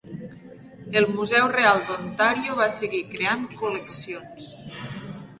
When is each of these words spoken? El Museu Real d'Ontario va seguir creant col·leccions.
El 1.01 1.05
Museu 1.17 1.49
Real 1.51 1.81
d'Ontario 1.89 2.55
va 2.59 2.67
seguir 2.77 3.01
creant 3.11 3.43
col·leccions. 3.59 4.49